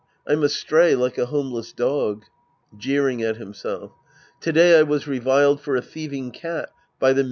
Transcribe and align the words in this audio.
I'm 0.25 0.41
astray 0.41 0.95
like 0.95 1.19
a 1.19 1.27
homeless 1.27 1.71
dog. 1.73 2.25
{Jeering 2.75 3.21
at 3.21 3.37
himself!) 3.37 3.91
To 4.39 4.51
day 4.51 4.79
I 4.79 4.81
was 4.81 5.05
reviled 5.07 5.61
for 5.61 5.75
a 5.75 5.81
thieving 5.83 6.31
cat 6.31 6.71
by 6.97 7.13
the 7.13 7.17
mis. 7.17 7.19